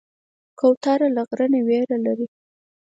[0.59, 2.27] کوتره له غره نه ویره لري.